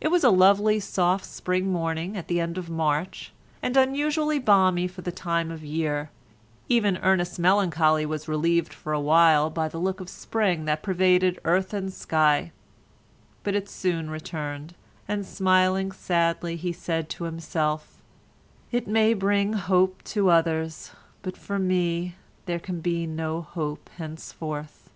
It 0.00 0.08
was 0.08 0.24
a 0.24 0.30
lovely 0.30 0.80
soft 0.80 1.24
spring 1.24 1.68
morning 1.70 2.16
at 2.16 2.26
the 2.26 2.40
end 2.40 2.58
of 2.58 2.68
March, 2.68 3.30
and 3.62 3.76
unusually 3.76 4.40
balmy 4.40 4.88
for 4.88 5.02
the 5.02 5.12
time 5.12 5.52
of 5.52 5.62
year; 5.62 6.10
even 6.68 6.96
Ernest's 6.96 7.38
melancholy 7.38 8.04
was 8.04 8.26
relieved 8.26 8.74
for 8.74 8.92
a 8.92 8.98
while 8.98 9.50
by 9.50 9.68
the 9.68 9.78
look 9.78 10.00
of 10.00 10.08
spring 10.08 10.64
that 10.64 10.82
pervaded 10.82 11.38
earth 11.44 11.72
and 11.72 11.92
sky; 11.92 12.50
but 13.44 13.54
it 13.54 13.68
soon 13.68 14.10
returned, 14.10 14.74
and 15.06 15.24
smiling 15.24 15.92
sadly 15.92 16.56
he 16.56 16.72
said 16.72 17.08
to 17.10 17.22
himself: 17.22 18.02
"It 18.72 18.88
may 18.88 19.14
bring 19.14 19.52
hope 19.52 20.02
to 20.16 20.30
others, 20.30 20.90
but 21.22 21.36
for 21.36 21.60
me 21.60 22.16
there 22.46 22.58
can 22.58 22.80
be 22.80 23.06
no 23.06 23.42
hope 23.42 23.88
henceforth." 23.98 24.90